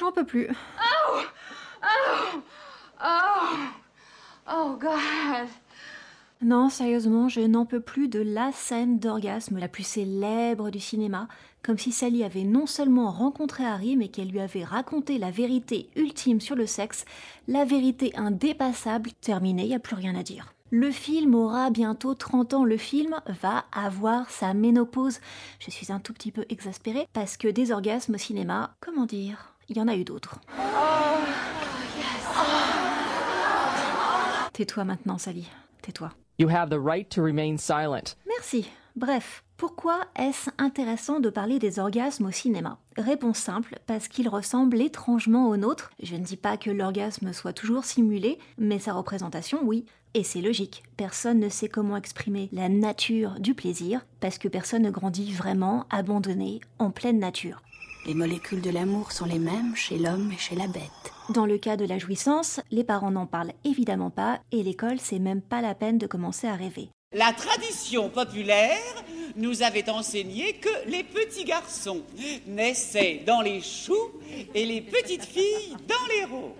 [0.00, 0.48] j'en peux plus.
[0.50, 1.20] Oh
[1.82, 2.40] Oh
[3.04, 3.56] Oh
[4.50, 5.48] Oh God
[6.40, 11.28] Non, sérieusement, je n'en peux plus de la scène d'orgasme la plus célèbre du cinéma,
[11.62, 15.90] comme si Sally avait non seulement rencontré Harry, mais qu'elle lui avait raconté la vérité
[15.96, 17.04] ultime sur le sexe,
[17.46, 20.54] la vérité indépassable, terminée, y a plus rien à dire.
[20.70, 22.64] Le film aura bientôt 30 ans.
[22.64, 25.18] Le film va avoir sa ménopause.
[25.58, 29.52] Je suis un tout petit peu exaspérée parce que des orgasmes au cinéma, comment dire,
[29.70, 30.40] il y en a eu d'autres.
[34.52, 35.48] Tais-toi maintenant, Sally.
[35.80, 36.10] Tais-toi.
[36.38, 38.16] You have the right to remain silent.
[38.26, 38.68] Merci.
[38.96, 42.78] Bref, pourquoi est-ce intéressant de parler des orgasmes au cinéma?
[42.96, 45.90] Réponse simple, parce qu'ils ressemblent étrangement aux nôtres.
[46.02, 49.86] Je ne dis pas que l'orgasme soit toujours simulé, mais sa représentation, oui.
[50.14, 54.82] Et c'est logique, personne ne sait comment exprimer la nature du plaisir, parce que personne
[54.82, 57.62] ne grandit vraiment abandonné en pleine nature.
[58.06, 61.12] Les molécules de l'amour sont les mêmes chez l'homme et chez la bête.
[61.28, 65.18] Dans le cas de la jouissance, les parents n'en parlent évidemment pas, et l'école, c'est
[65.18, 66.88] même pas la peine de commencer à rêver.
[67.12, 68.78] La tradition populaire
[69.36, 72.02] nous avait enseigné que les petits garçons
[72.46, 74.12] naissaient dans les choux
[74.54, 76.52] et les petites filles dans les roses.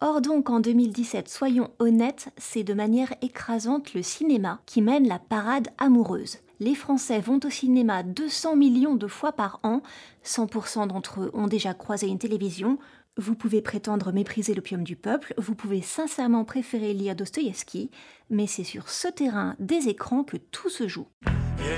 [0.00, 5.18] Or donc en 2017, soyons honnêtes, c'est de manière écrasante le cinéma qui mène la
[5.18, 6.38] parade amoureuse.
[6.60, 9.82] Les Français vont au cinéma 200 millions de fois par an,
[10.24, 12.78] 100% d'entre eux ont déjà croisé une télévision.
[13.16, 17.90] Vous pouvez prétendre mépriser l'opium du peuple, vous pouvez sincèrement préférer lire Dostoïevski,
[18.30, 21.08] mais c'est sur ce terrain des écrans que tout se joue.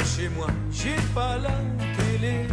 [0.04, 1.56] chez moi, j'ai pas la
[1.96, 2.46] télé.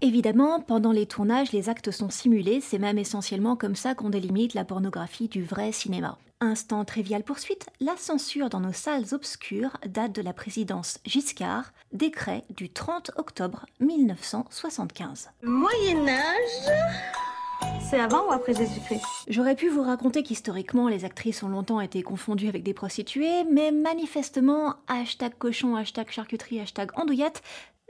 [0.00, 4.54] Évidemment, pendant les tournages, les actes sont simulés, c'est même essentiellement comme ça qu'on délimite
[4.54, 6.18] la pornographie du vrai cinéma.
[6.44, 12.44] Instant trivial poursuite, la censure dans nos salles obscures date de la présidence Giscard, décret
[12.50, 15.30] du 30 octobre 1975.
[15.42, 16.70] Moyen Âge
[17.80, 19.04] c'est avant ou après Jésus-Christ?
[19.28, 23.70] J'aurais pu vous raconter qu'historiquement les actrices ont longtemps été confondues avec des prostituées, mais
[23.72, 27.42] manifestement, hashtag cochon, hashtag charcuterie, hashtag andouillette,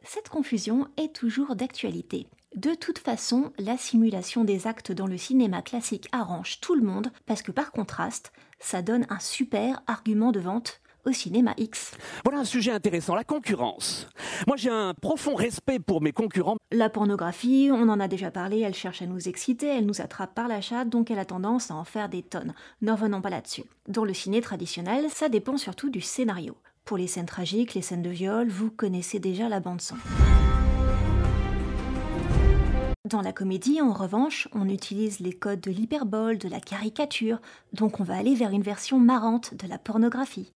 [0.04, 2.28] cette confusion est toujours d'actualité.
[2.54, 7.10] De toute façon, la simulation des actes dans le cinéma classique arrange tout le monde
[7.26, 11.96] parce que par contraste, ça donne un super argument de vente au cinéma X.
[12.24, 14.06] Voilà un sujet intéressant, la concurrence.
[14.46, 16.56] Moi j'ai un profond respect pour mes concurrents.
[16.70, 20.32] La pornographie, on en a déjà parlé, elle cherche à nous exciter, elle nous attrape
[20.32, 22.54] par la chatte, donc elle a tendance à en faire des tonnes.
[22.82, 23.64] Ne revenons pas là-dessus.
[23.88, 26.56] Dans le ciné traditionnel, ça dépend surtout du scénario.
[26.84, 29.96] Pour les scènes tragiques, les scènes de viol, vous connaissez déjà la bande son.
[33.06, 37.38] Dans la comédie, en revanche, on utilise les codes de l'hyperbole, de la caricature,
[37.74, 40.50] donc on va aller vers une version marrante de la pornographie.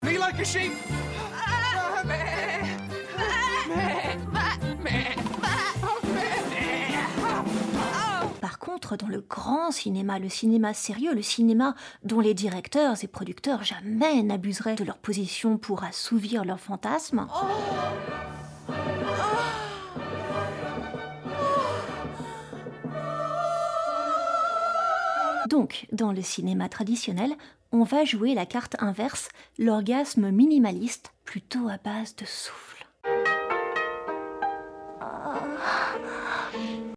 [8.40, 13.08] Par contre, dans le grand cinéma, le cinéma sérieux, le cinéma dont les directeurs et
[13.08, 17.26] producteurs jamais n'abuseraient de leur position pour assouvir leurs fantasmes,
[25.48, 27.32] Donc, dans le cinéma traditionnel,
[27.72, 32.86] on va jouer la carte inverse, l'orgasme minimaliste, plutôt à base de souffle.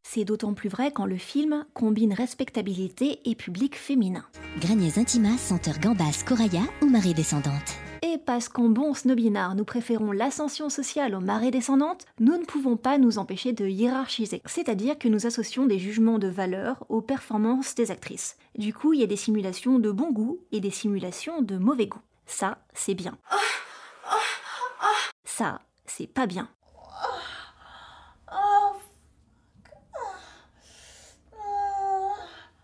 [0.03, 4.25] C'est d'autant plus vrai quand le film combine respectabilité et public féminin.
[4.59, 7.80] Graniers Intimas, senteur Gambas, Coraya ou marée descendante.
[8.25, 12.97] Parce qu'en bon snobinard, nous préférons l'ascension sociale aux marées descendantes, nous ne pouvons pas
[12.97, 14.41] nous empêcher de hiérarchiser.
[14.45, 18.37] C'est-à-dire que nous associons des jugements de valeur aux performances des actrices.
[18.57, 21.87] Du coup, il y a des simulations de bon goût et des simulations de mauvais
[21.87, 22.01] goût.
[22.25, 23.17] Ça, c'est bien.
[25.25, 26.47] Ça, c'est pas bien.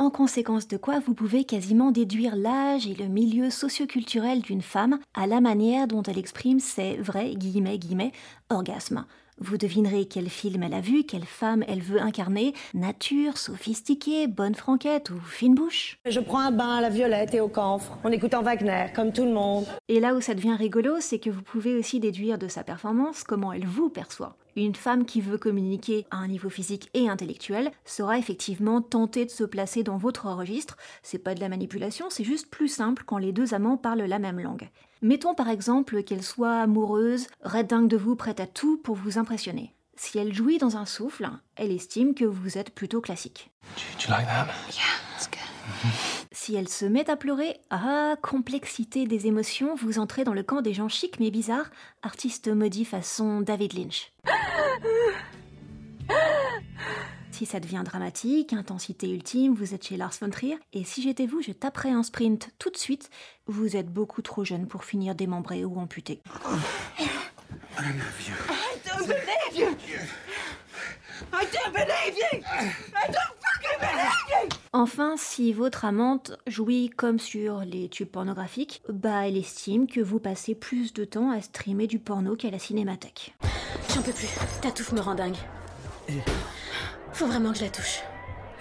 [0.07, 5.00] En conséquence de quoi, vous pouvez quasiment déduire l'âge et le milieu socioculturel d'une femme
[5.13, 8.13] à la manière dont elle exprime ses vrais guillemets guillemets
[8.50, 9.03] orgasmes.
[9.38, 14.55] Vous devinerez quel film elle a vu, quelle femme elle veut incarner, nature, sophistiquée, bonne
[14.55, 15.99] franquette ou fine bouche.
[16.05, 19.26] Je prends un bain à la violette et au camphre, en écoutant Wagner, comme tout
[19.26, 19.66] le monde.
[19.90, 23.23] Et là où ça devient rigolo, c'est que vous pouvez aussi déduire de sa performance
[23.23, 24.37] comment elle vous perçoit.
[24.58, 29.30] Une femme qui veut communiquer à un niveau physique et intellectuel sera effectivement tentée de
[29.30, 30.78] se placer dans votre registre.
[31.04, 34.18] C'est pas de la manipulation, c'est juste plus simple quand les deux amants parlent la
[34.18, 34.68] même langue.
[35.04, 39.20] Mettons par exemple qu'elle soit amoureuse, red dingue de vous, prête à tout pour vous
[39.20, 39.76] impressionner.
[39.96, 43.52] Si elle jouit dans un souffle, elle estime que vous êtes plutôt classique.
[46.47, 50.61] Si elle se met à pleurer, ah, complexité des émotions, vous entrez dans le camp
[50.61, 51.70] des gens chics mais bizarres,
[52.03, 54.14] artistes maudits façon David Lynch.
[57.32, 61.26] Si ça devient dramatique, intensité ultime, vous êtes chez Lars von Trier, et si j'étais
[61.26, 63.09] vous, je taperais un sprint tout de suite.
[63.47, 66.22] Vous êtes beaucoup trop jeune pour finir démembré ou amputé.
[74.78, 80.20] Enfin, si votre amante jouit comme sur les tubes pornographiques, bah elle estime que vous
[80.20, 83.34] passez plus de temps à streamer du porno qu'à la cinémathèque.
[83.96, 84.29] J'en peux plus.
[84.62, 85.38] Ta touffe me rend dingue.
[87.12, 88.02] Faut vraiment que je la touche.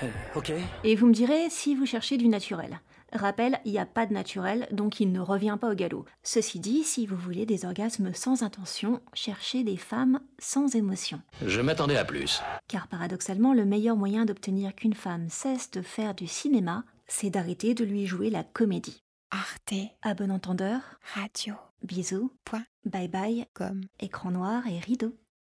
[0.03, 0.53] Euh, ok.
[0.85, 2.81] Et vous me direz si vous cherchez du naturel.
[3.17, 6.05] Rappel, il n'y a pas de naturel, donc il ne revient pas au galop.
[6.23, 11.21] Ceci dit, si vous voulez des orgasmes sans intention, cherchez des femmes sans émotion.
[11.45, 12.43] Je m'attendais à plus.
[12.69, 17.75] Car paradoxalement, le meilleur moyen d'obtenir qu'une femme cesse de faire du cinéma, c'est d'arrêter
[17.75, 19.03] de lui jouer la comédie.
[19.31, 20.81] Arte À bon entendeur,
[21.15, 22.65] Radio bisous, Point.
[22.85, 25.15] bye bye, comme écran noir et rideau.